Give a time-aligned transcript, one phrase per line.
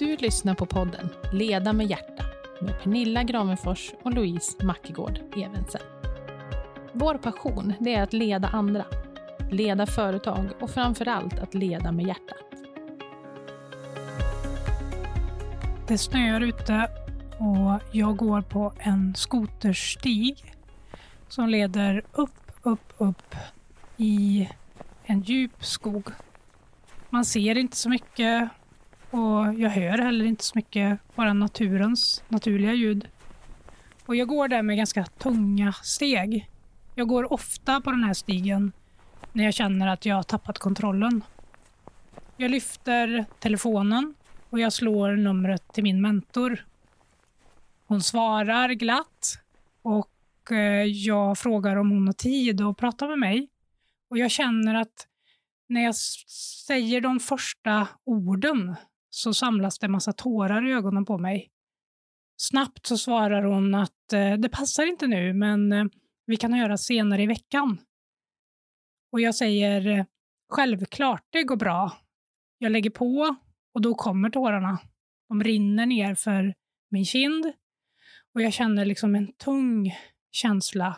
[0.00, 2.24] Du lyssnar på podden Leda med hjärta
[2.60, 5.80] med Pernilla Gravenfors och Louise Mackegård Evensen.
[6.92, 8.84] Vår passion det är att leda andra,
[9.50, 12.36] leda företag och framför allt att leda med hjärtat.
[15.88, 16.88] Det snöar ute
[17.38, 20.54] och jag går på en skoterstig
[21.28, 23.34] som leder upp, upp, upp
[23.96, 24.48] i
[25.04, 26.08] en djup skog.
[27.10, 28.50] Man ser inte så mycket
[29.10, 33.08] och jag hör heller inte så mycket, bara naturens naturliga ljud.
[34.06, 36.50] Och jag går där med ganska tunga steg.
[36.94, 38.72] Jag går ofta på den här stigen
[39.32, 41.24] när jag känner att jag har tappat kontrollen.
[42.36, 44.14] Jag lyfter telefonen
[44.50, 46.64] och jag slår numret till min mentor.
[47.86, 49.38] Hon svarar glatt
[49.82, 53.48] och eh, jag frågar om hon har tid att prata med mig.
[54.10, 55.06] Och jag känner att
[55.68, 55.94] när jag
[56.66, 58.76] säger de första orden
[59.10, 61.50] så samlas det en massa tårar i ögonen på mig.
[62.36, 65.84] Snabbt så svarar hon att eh, det passar inte nu, men eh,
[66.26, 67.78] vi kan höra senare i veckan.
[69.12, 70.04] Och jag säger eh,
[70.48, 71.92] självklart, det går bra.
[72.58, 73.36] Jag lägger på
[73.74, 74.78] och då kommer tårarna.
[75.28, 76.54] De rinner ner för
[76.90, 77.52] min kind
[78.34, 79.94] och jag känner liksom en tung
[80.30, 80.96] känsla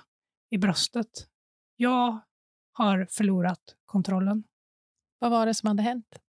[0.50, 1.10] i bröstet.
[1.76, 2.20] Jag
[2.72, 4.44] har förlorat kontrollen.
[5.18, 6.21] Vad var det som hade hänt?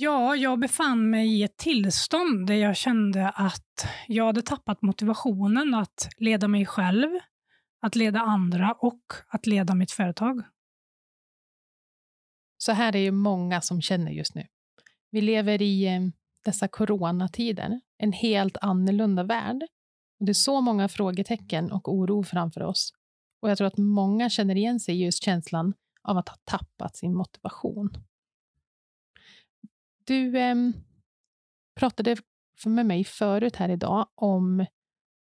[0.00, 5.74] Ja, jag befann mig i ett tillstånd där jag kände att jag hade tappat motivationen
[5.74, 7.08] att leda mig själv,
[7.80, 10.42] att leda andra och att leda mitt företag.
[12.58, 14.46] Så här är ju många som känner just nu.
[15.10, 16.00] Vi lever i eh,
[16.44, 19.62] dessa coronatider, en helt annorlunda värld.
[20.20, 22.92] Och det är så många frågetecken och oro framför oss.
[23.42, 26.96] Och jag tror att många känner igen sig i just känslan av att ha tappat
[26.96, 27.90] sin motivation.
[30.08, 30.54] Du eh,
[31.80, 32.16] pratade
[32.66, 34.66] med mig förut här idag om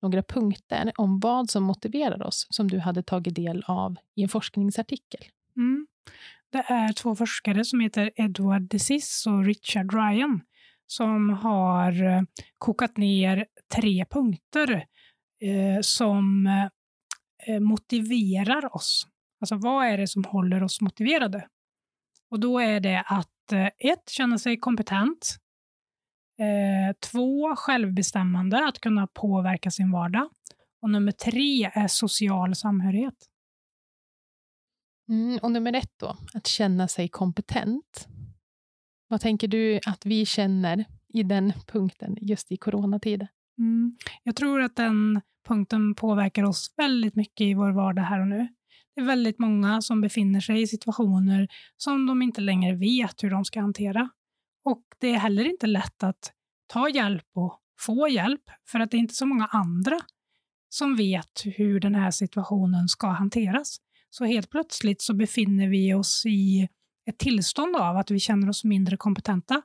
[0.02, 4.30] några punkter om vad som motiverar oss som du hade tagit del av i en
[4.30, 5.22] forskningsartikel.
[5.58, 5.88] Mm.
[6.50, 10.42] Det är två forskare som heter Edward DeSis och Richard Ryan
[10.86, 12.22] som har eh,
[12.58, 13.46] kokat ner
[13.76, 14.86] tre punkter
[15.42, 16.48] eh, som
[17.48, 19.08] eh, motiverar oss.
[19.42, 21.48] Alltså vad är det som håller oss motiverade?
[22.30, 25.38] Och då är det att Eh, ett, känna sig kompetent.
[26.40, 30.30] Eh, två, självbestämmande, att kunna påverka sin vardag.
[30.82, 33.28] Och nummer tre är social samhörighet.
[35.10, 38.08] Mm, och nummer ett då, att känna sig kompetent.
[39.08, 43.28] Vad tänker du att vi känner i den punkten just i coronatider?
[43.58, 48.28] Mm, jag tror att den punkten påverkar oss väldigt mycket i vår vardag här och
[48.28, 48.48] nu.
[48.98, 51.48] Det är väldigt många som befinner sig i situationer
[51.78, 54.10] som de inte längre vet hur de ska hantera.
[54.66, 56.34] Och det är heller inte lätt att
[56.68, 60.00] ta hjälp och få hjälp, för att det är inte så många andra
[60.70, 63.78] som vet hur den här situationen ska hanteras.
[64.10, 66.68] Så helt plötsligt så befinner vi oss i
[67.10, 69.62] ett tillstånd av att vi känner oss mindre kompetenta.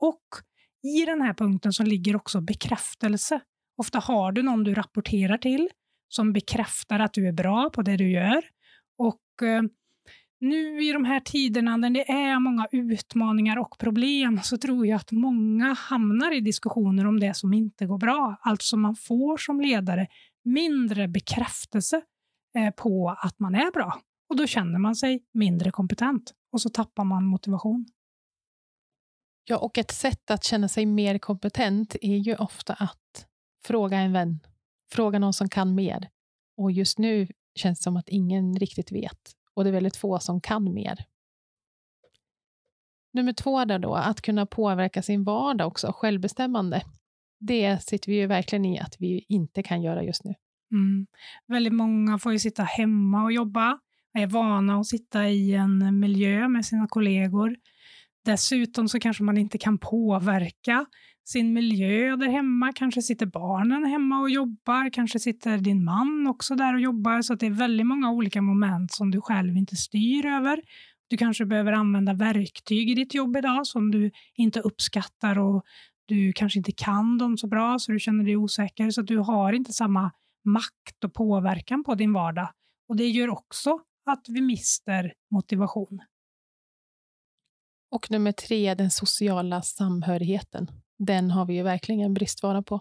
[0.00, 0.28] Och
[0.82, 3.40] i den här punkten så ligger också bekräftelse.
[3.76, 5.68] Ofta har du någon du rapporterar till
[6.08, 8.53] som bekräftar att du är bra på det du gör
[9.42, 9.62] Eh,
[10.40, 14.96] nu i de här tiderna när det är många utmaningar och problem så tror jag
[14.96, 18.36] att många hamnar i diskussioner om det som inte går bra.
[18.40, 20.06] Alltså man får som ledare
[20.44, 22.02] mindre bekräftelse
[22.56, 26.68] eh, på att man är bra och då känner man sig mindre kompetent och så
[26.68, 27.86] tappar man motivation.
[29.44, 33.26] Ja, och ett sätt att känna sig mer kompetent är ju ofta att
[33.64, 34.40] fråga en vän,
[34.92, 36.08] fråga någon som kan mer.
[36.56, 40.40] Och just nu känns som att ingen riktigt vet och det är väldigt få som
[40.40, 41.04] kan mer.
[43.12, 46.82] Nummer två där då, att kunna påverka sin vardag också, självbestämmande.
[47.40, 50.34] Det sitter vi ju verkligen i att vi inte kan göra just nu.
[50.72, 51.06] Mm.
[51.46, 53.78] Väldigt många får ju sitta hemma och jobba,
[54.12, 57.56] är vana att sitta i en miljö med sina kollegor.
[58.24, 60.86] Dessutom så kanske man inte kan påverka
[61.24, 62.72] sin miljö där hemma.
[62.72, 67.22] Kanske sitter barnen hemma och jobbar, kanske sitter din man också där och jobbar.
[67.22, 70.60] Så det är väldigt många olika moment som du själv inte styr över.
[71.08, 75.64] Du kanske behöver använda verktyg i ditt jobb idag som du inte uppskattar och
[76.06, 78.90] du kanske inte kan dem så bra så du känner dig osäker.
[78.90, 80.10] Så du har inte samma
[80.44, 82.48] makt och påverkan på din vardag.
[82.88, 86.00] Och det gör också att vi mister motivation.
[87.90, 92.80] Och nummer tre, den sociala samhörigheten den har vi ju verkligen bristvara på.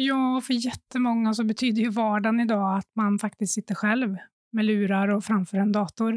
[0.00, 4.16] Ja, för jättemånga så betyder ju vardagen idag att man faktiskt sitter själv
[4.52, 6.14] med lurar och framför en dator.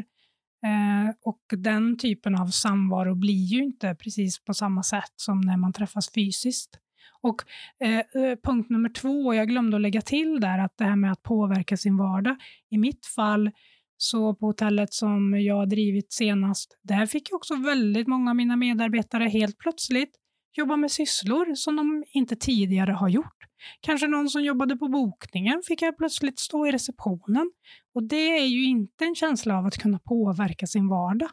[0.64, 5.56] Eh, och den typen av samvaro blir ju inte precis på samma sätt som när
[5.56, 6.78] man träffas fysiskt.
[7.22, 7.42] Och
[7.80, 11.12] eh, eh punkt nummer två, jag glömde att lägga till där, att det här med
[11.12, 12.36] att påverka sin vardag.
[12.70, 13.50] I mitt fall,
[13.96, 18.36] så på hotellet som jag har drivit senast, där fick jag också väldigt många av
[18.36, 20.21] mina medarbetare helt plötsligt
[20.52, 23.36] jobba med sysslor som de inte tidigare har gjort.
[23.80, 27.52] Kanske någon som jobbade på bokningen fick jag plötsligt stå i receptionen.
[27.94, 31.30] Och det är ju inte en känsla av att kunna påverka sin vardag.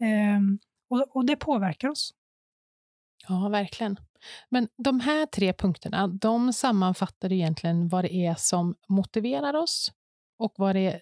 [0.00, 0.58] Ehm,
[0.90, 2.14] och, och det påverkar oss.
[3.28, 3.96] Ja, verkligen.
[4.48, 9.92] Men de här tre punkterna, de sammanfattar egentligen vad det är som motiverar oss
[10.38, 11.00] och vad det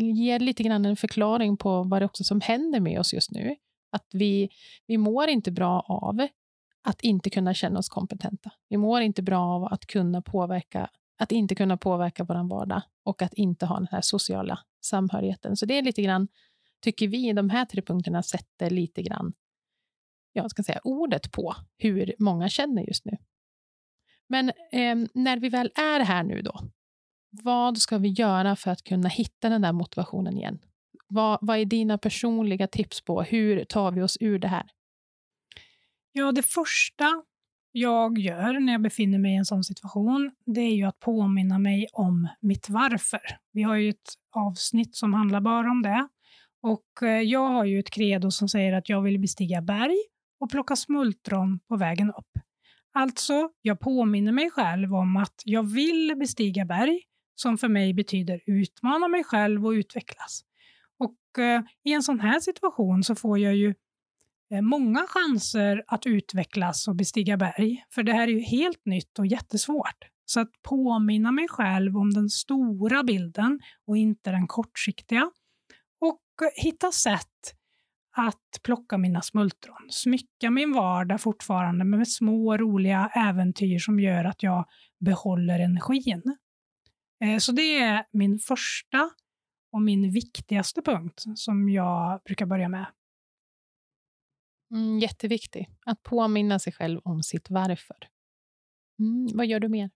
[0.00, 3.56] ger lite grann en förklaring på vad det också som händer med oss just nu.
[3.92, 4.48] Att vi,
[4.86, 6.28] vi mår inte bra av
[6.84, 8.50] att inte kunna känna oss kompetenta.
[8.68, 13.22] Vi mår inte bra av att kunna påverka, att inte kunna påverka vår vardag och
[13.22, 15.56] att inte ha den här sociala samhörigheten.
[15.56, 16.28] Så det är lite grann,
[16.82, 19.32] tycker vi, de här tre punkterna sätter lite grann
[20.34, 23.16] jag ska säga, ordet på hur många känner just nu.
[24.28, 26.60] Men eh, när vi väl är här nu då,
[27.30, 30.58] vad ska vi göra för att kunna hitta den där motivationen igen?
[31.06, 34.70] Vad, vad är dina personliga tips på hur tar vi oss ur det här?
[36.16, 37.22] Ja, det första
[37.72, 41.58] jag gör när jag befinner mig i en sån situation, det är ju att påminna
[41.58, 43.20] mig om mitt varför.
[43.52, 46.08] Vi har ju ett avsnitt som handlar bara om det.
[46.62, 49.96] Och eh, jag har ju ett credo som säger att jag vill bestiga berg
[50.40, 52.38] och plocka smultron på vägen upp.
[52.92, 57.00] Alltså, jag påminner mig själv om att jag vill bestiga berg,
[57.34, 60.40] som för mig betyder utmana mig själv och utvecklas.
[60.98, 63.74] Och eh, i en sån här situation så får jag ju
[64.50, 69.18] Eh, många chanser att utvecklas och bestiga berg, för det här är ju helt nytt
[69.18, 69.98] och jättesvårt.
[70.24, 75.30] Så att påminna mig själv om den stora bilden och inte den kortsiktiga.
[76.00, 77.54] Och eh, hitta sätt
[78.16, 84.42] att plocka mina smultron, smycka min vardag fortfarande med små roliga äventyr som gör att
[84.42, 84.64] jag
[85.00, 86.36] behåller energin.
[87.24, 89.10] Eh, så det är min första
[89.72, 92.86] och min viktigaste punkt som jag brukar börja med.
[94.70, 97.96] Mm, jätteviktig, att påminna sig själv om sitt varför.
[98.98, 99.90] Mm, vad gör du mer?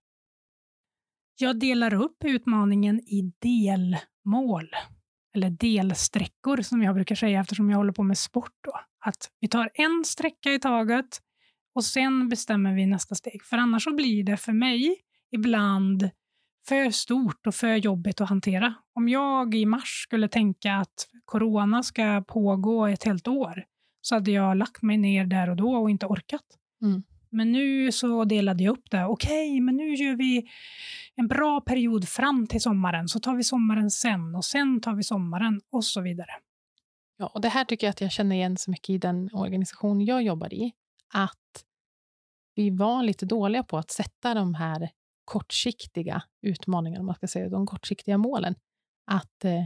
[1.41, 4.69] Jag delar upp utmaningen i delmål
[5.35, 8.55] eller delsträckor som jag brukar säga eftersom jag håller på med sport.
[8.61, 8.71] Då.
[9.05, 11.21] Att vi tar en sträcka i taget
[11.75, 13.43] och sen bestämmer vi nästa steg.
[13.43, 14.97] För annars så blir det för mig
[15.31, 16.09] ibland
[16.67, 18.73] för stort och för jobbigt att hantera.
[18.93, 23.63] Om jag i mars skulle tänka att corona ska pågå ett helt år
[24.01, 26.45] så hade jag lagt mig ner där och då och inte orkat.
[26.81, 27.03] Mm.
[27.29, 29.05] Men nu så delade jag upp det.
[29.05, 30.49] Okej, okay, men nu gör vi
[31.15, 35.03] en bra period fram till sommaren, så tar vi sommaren sen och sen tar vi
[35.03, 36.31] sommaren och så vidare.
[37.17, 40.01] Ja, och Det här tycker jag att jag känner igen så mycket i den organisation
[40.01, 40.71] jag jobbar i.
[41.13, 41.65] Att
[42.55, 44.89] vi var lite dåliga på att sätta de här
[45.25, 48.55] kortsiktiga utmaningarna, man ska säga, de kortsiktiga målen.
[49.05, 49.63] Att eh,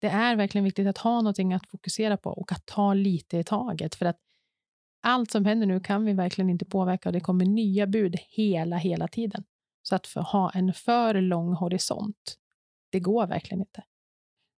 [0.00, 3.44] det är verkligen viktigt att ha någonting att fokusera på och att ta lite i
[3.44, 3.94] taget.
[3.94, 4.16] För att
[5.02, 8.76] allt som händer nu kan vi verkligen inte påverka och det kommer nya bud hela,
[8.76, 9.44] hela tiden.
[9.82, 12.36] Så att för, ha en för lång horisont,
[12.92, 13.82] det går verkligen inte.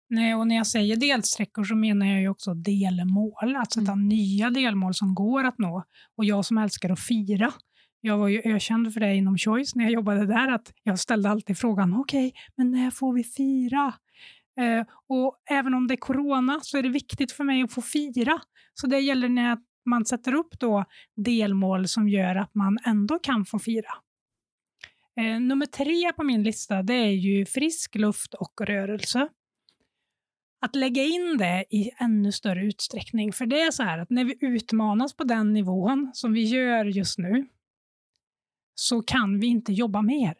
[0.09, 4.09] Nej, och när jag säger delsträckor så menar jag ju också delmål, att sätta mm.
[4.09, 5.85] nya delmål som går att nå.
[6.17, 7.53] Och jag som älskar att fira,
[8.01, 11.31] jag var ju ökänd för det inom Choice när jag jobbade där, att jag ställde
[11.31, 13.95] alltid frågan, okej, okay, men när får vi fira?
[14.61, 17.83] Eh, och även om det är corona så är det viktigt för mig att få
[17.83, 18.41] fira.
[18.75, 20.85] Så det gäller när man sätter upp då
[21.17, 23.91] delmål som gör att man ändå kan få fira.
[25.21, 29.29] Eh, nummer tre på min lista det är ju frisk luft och rörelse.
[30.61, 33.33] Att lägga in det i ännu större utsträckning.
[33.33, 36.85] För det är så här att när vi utmanas på den nivån som vi gör
[36.85, 37.49] just nu
[38.75, 40.35] så kan vi inte jobba mer.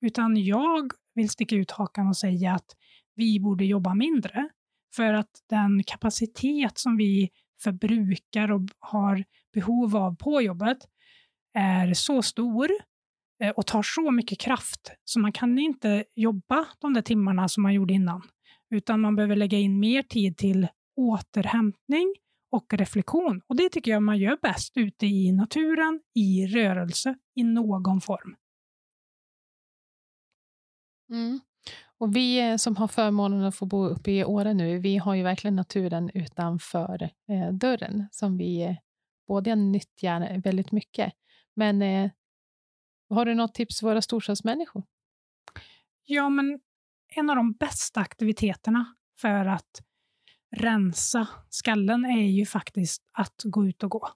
[0.00, 2.76] Utan jag vill sticka ut hakan och säga att
[3.18, 4.48] vi borde jobba mindre.
[4.96, 7.30] För att den kapacitet som vi
[7.62, 10.78] förbrukar och har behov av på jobbet
[11.54, 12.70] är så stor
[13.42, 17.62] eh, och tar så mycket kraft så man kan inte jobba de där timmarna som
[17.62, 18.22] man gjorde innan,
[18.70, 22.14] utan man behöver lägga in mer tid till återhämtning
[22.50, 23.40] och reflektion.
[23.46, 28.36] Och det tycker jag man gör bäst ute i naturen, i rörelse, i någon form.
[31.10, 31.40] Mm.
[32.00, 35.14] Och vi eh, som har förmånen att få bo uppe i Åre nu, vi har
[35.14, 38.76] ju verkligen naturen utanför eh, dörren som vi eh,
[39.28, 41.12] både nyttjar väldigt mycket.
[41.54, 42.10] Men eh,
[43.10, 44.84] har du något tips för våra storstadsmänniskor?
[46.04, 46.60] Ja, men
[47.16, 49.82] en av de bästa aktiviteterna för att
[50.56, 54.08] rensa skallen är ju faktiskt att gå ut och gå.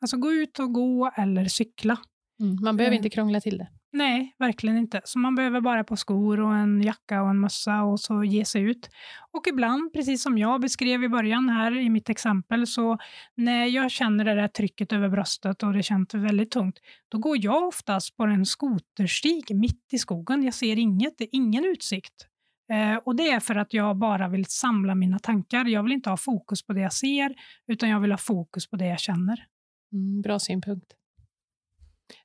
[0.00, 1.98] Alltså gå ut och gå eller cykla.
[2.40, 2.56] Mm.
[2.62, 2.96] Man behöver Eh.
[2.96, 3.68] inte krångla till det.
[3.96, 5.00] Nej, verkligen inte.
[5.04, 8.44] Så man behöver bara på skor och en jacka och en mössa och så ge
[8.44, 8.90] sig ut.
[9.32, 12.98] Och ibland, precis som jag beskrev i början här i mitt exempel, så
[13.34, 17.44] när jag känner det där trycket över bröstet och det känns väldigt tungt, då går
[17.44, 20.42] jag oftast på en skoterstig mitt i skogen.
[20.42, 22.26] Jag ser inget, det är ingen utsikt.
[22.72, 25.64] Eh, och det är för att jag bara vill samla mina tankar.
[25.64, 27.34] Jag vill inte ha fokus på det jag ser,
[27.66, 29.46] utan jag vill ha fokus på det jag känner.
[29.92, 30.94] Mm, bra synpunkt.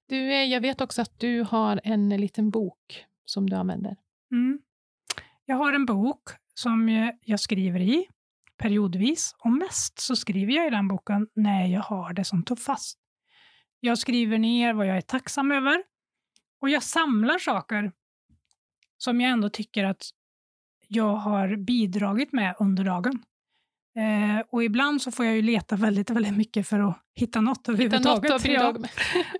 [0.10, 3.96] Du, jag vet också att du har en liten bok som du använder.
[4.32, 4.60] Mm.
[5.46, 8.08] Jag har en bok som jag- jag skriver i
[8.58, 13.00] periodvis och mest så skriver jag i den boken när jag har det som tuffast.
[13.80, 15.84] Jag skriver ner vad jag är tacksam över
[16.62, 17.92] och jag samlar saker
[18.98, 20.04] som jag ändå tycker att
[20.88, 23.24] jag har bidragit med under dagen.
[23.96, 27.58] Eh, och ibland så får jag ju leta väldigt, väldigt mycket för att hitta något
[27.60, 28.32] Hitta överhuvudtaget.
[28.32, 28.50] något Ja.
[28.50, 28.90] bidraga med.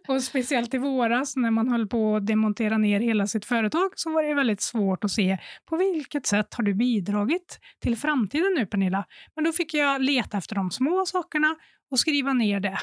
[0.08, 4.10] Och speciellt i våras när man höll på att demontera ner hela sitt företag så
[4.14, 8.66] var det väldigt svårt att se på vilket sätt har du bidragit till framtiden nu
[8.66, 9.06] Pernilla?
[9.36, 11.56] Men då fick jag leta efter de små sakerna
[11.92, 12.80] och skriva ner det.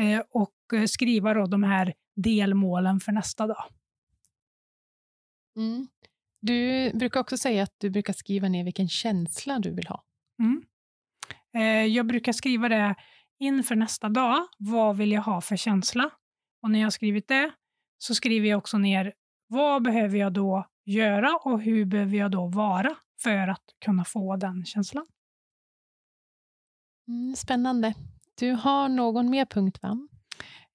[0.00, 3.64] Eh, och eh, skriva då de här delmålen för nästa dag.
[5.56, 5.88] Mm.
[6.40, 10.04] Du brukar också säga att du brukar skriva ner vilken känsla du vill ha.
[10.38, 10.62] Mm.
[11.56, 12.94] Eh, jag brukar skriva det
[13.38, 14.46] inför nästa dag.
[14.58, 16.10] Vad vill jag ha för känsla?
[16.62, 17.52] Och när jag har skrivit det
[17.98, 19.12] så skriver jag också ner
[19.48, 24.36] vad behöver jag då göra och hur behöver jag då vara för att kunna få
[24.36, 25.06] den känslan.
[27.08, 27.94] Mm, spännande.
[28.38, 30.08] Du har någon mer punkt, va?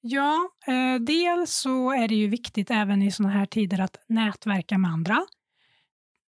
[0.02, 4.78] Ja, eh, dels så är det ju viktigt även i sådana här tider att nätverka
[4.78, 5.26] med andra.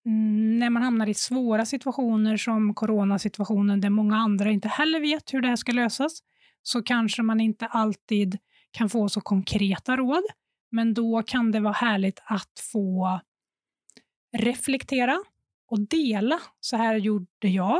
[0.06, 5.34] Mm, när man hamnar i svåra situationer som coronasituationen där många andra inte heller vet
[5.34, 6.20] hur det här ska lösas
[6.62, 8.38] så kanske man inte alltid
[8.70, 10.22] kan få så konkreta råd.
[10.70, 13.20] Men då kan det vara härligt att få
[14.36, 15.18] reflektera
[15.68, 16.40] och dela.
[16.60, 17.78] Så här gjorde jag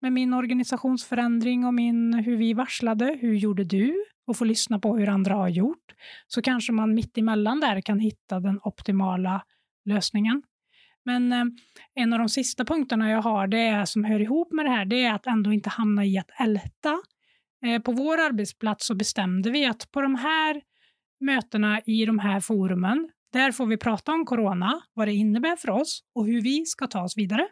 [0.00, 3.18] med min organisationsförändring och min, hur vi varslade.
[3.20, 4.04] Hur gjorde du?
[4.26, 5.94] Och få lyssna på hur andra har gjort.
[6.28, 9.44] Så kanske man mitt emellan där kan hitta den optimala
[9.84, 10.42] lösningen.
[11.04, 11.44] Men eh,
[11.94, 14.84] en av de sista punkterna jag har, det är, som hör ihop med det här,
[14.84, 17.02] det är att ändå inte hamna i att älta.
[17.64, 20.62] Eh, på vår arbetsplats så bestämde vi att på de här
[21.20, 25.70] mötena i de här forumen, där får vi prata om corona, vad det innebär för
[25.70, 27.48] oss och hur vi ska ta oss vidare.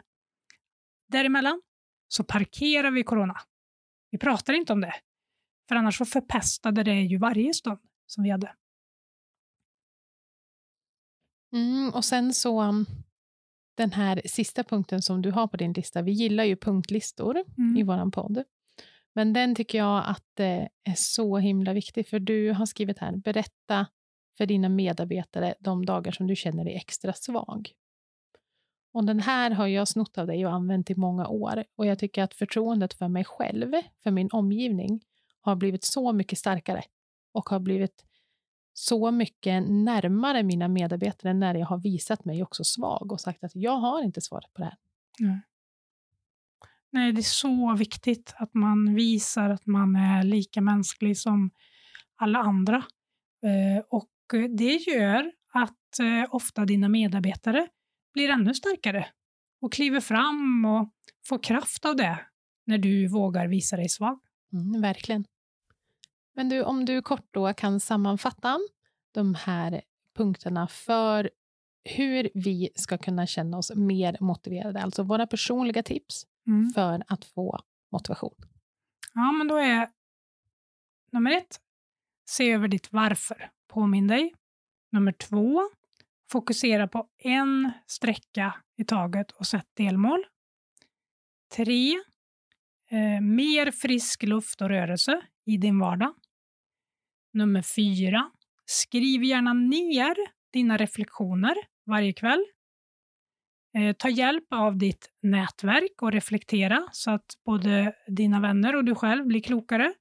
[1.07, 1.61] Däremellan
[2.07, 3.35] så parkerar vi corona.
[4.11, 4.93] Vi pratar inte om det,
[5.69, 8.55] för annars så förpestade det ju varje stund som vi hade.
[11.53, 12.85] Mm, och sen så
[13.75, 16.01] den här sista punkten som du har på din lista.
[16.01, 17.77] Vi gillar ju punktlistor Mm.
[17.77, 18.43] i våran podd.
[19.15, 23.15] Men den tycker jag att det är så himla viktig, för du har skrivit här,
[23.17, 23.87] berätta
[24.37, 27.71] för dina medarbetare de dagar som du känner dig extra svag.
[28.93, 31.63] Och den här har jag snott av dig och använt i många år.
[31.75, 33.71] Och jag tycker att förtroendet för mig själv,
[34.03, 35.01] för min omgivning,
[35.41, 36.83] har blivit så mycket starkare
[37.33, 38.05] och har blivit
[38.73, 43.55] så mycket närmare mina medarbetare när jag har visat mig också svag och sagt att
[43.55, 44.77] jag har inte svaret på det här.
[46.91, 51.51] Nej, det är så viktigt att man visar att man är lika mänsklig som
[52.15, 52.77] alla andra.
[53.43, 54.09] Eh, och
[54.57, 57.67] det gör att eh, ofta dina medarbetare
[58.13, 59.07] blir ännu starkare
[59.61, 60.93] och kliver fram och
[61.27, 62.19] får kraft av det
[62.65, 64.19] när du vågar visa dig svag.
[64.53, 65.25] Mm, verkligen.
[66.35, 68.59] Men du, om du kort då kan sammanfatta
[69.13, 69.81] de här
[70.15, 71.29] punkterna för
[71.83, 76.25] hur vi ska kunna känna oss mer motiverade, alltså våra personliga tips
[76.75, 77.59] för att få
[77.91, 78.35] motivation.
[79.13, 79.89] Ja, men då är
[81.11, 81.59] nummer ett,
[82.29, 83.49] se över ditt varför.
[83.67, 84.33] Påminn dig.
[84.91, 85.61] Nummer två,
[86.31, 90.25] fokusera på en sträcka i taget och sätt delmål.
[91.55, 91.91] Tre,
[92.89, 96.13] eh, mer frisk luft och rörelse i din vardag.
[97.33, 98.31] Nummer fyra,
[98.65, 100.15] skriv gärna ner
[100.53, 102.45] dina reflektioner varje kväll.
[103.77, 108.95] Eh, ta hjälp av ditt nätverk och reflektera så att både dina vänner och du
[108.95, 109.93] själv blir klokare.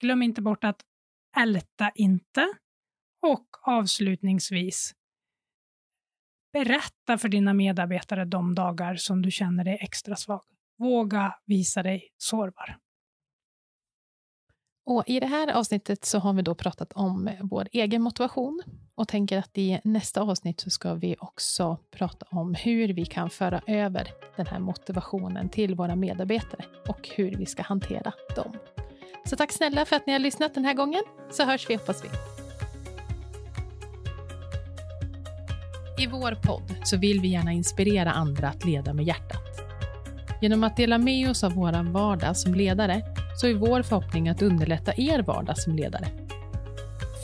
[0.00, 0.80] Glöm inte bort att
[1.36, 2.46] älta inte.
[3.22, 4.94] Och avslutningsvis,
[6.52, 10.44] berätta för dina medarbetare de dagar som du känner dig extra svag.
[10.78, 12.78] Våga visa dig sårbar.
[14.90, 18.62] Och I det här avsnittet så har vi då pratat om vår egen motivation
[18.94, 23.30] och tänker att i nästa avsnitt så ska vi också prata om hur vi kan
[23.30, 28.56] föra över den här motivationen till våra medarbetare och hur vi ska hantera dem.
[29.24, 32.04] Så tack snälla för att ni har lyssnat den här gången, så hörs vi hoppas
[32.04, 32.08] vi.
[36.02, 39.60] I vår podd så vill vi gärna inspirera andra att leda med hjärtat.
[40.42, 43.02] Genom att dela med oss av våran vardag som ledare
[43.40, 46.08] så är vår förhoppning att underlätta er vardag som ledare.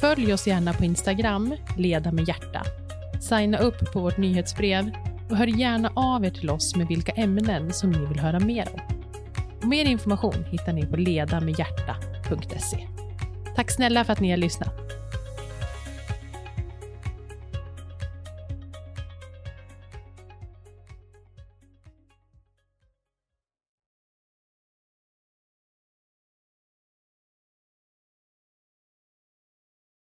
[0.00, 2.62] Följ oss gärna på Instagram, Leda med hjärta.
[3.20, 4.90] Signa upp på vårt nyhetsbrev
[5.30, 8.68] och hör gärna av er till oss med vilka ämnen som ni vill höra mer
[8.74, 8.80] om.
[9.62, 12.88] Och mer information hittar ni på ledamedhjärta.se.
[13.56, 14.83] Tack snälla för att ni har lyssnat.